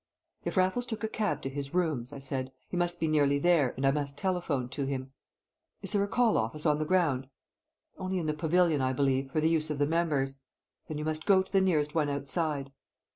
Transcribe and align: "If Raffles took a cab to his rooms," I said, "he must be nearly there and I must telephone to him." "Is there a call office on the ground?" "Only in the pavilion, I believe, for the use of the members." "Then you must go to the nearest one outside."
"If 0.45 0.57
Raffles 0.57 0.87
took 0.87 1.03
a 1.03 1.07
cab 1.07 1.43
to 1.43 1.47
his 1.49 1.75
rooms," 1.75 2.11
I 2.11 2.17
said, 2.17 2.51
"he 2.67 2.75
must 2.75 2.99
be 2.99 3.07
nearly 3.07 3.37
there 3.37 3.69
and 3.77 3.85
I 3.85 3.91
must 3.91 4.17
telephone 4.17 4.67
to 4.69 4.85
him." 4.85 5.11
"Is 5.83 5.91
there 5.91 6.01
a 6.01 6.07
call 6.07 6.39
office 6.39 6.65
on 6.65 6.79
the 6.79 6.85
ground?" 6.85 7.27
"Only 7.99 8.17
in 8.17 8.25
the 8.25 8.33
pavilion, 8.33 8.81
I 8.81 8.93
believe, 8.93 9.29
for 9.31 9.39
the 9.39 9.47
use 9.47 9.69
of 9.69 9.77
the 9.77 9.85
members." 9.85 10.39
"Then 10.87 10.97
you 10.97 11.05
must 11.05 11.27
go 11.27 11.43
to 11.43 11.51
the 11.51 11.61
nearest 11.61 11.93
one 11.93 12.09
outside." 12.09 12.71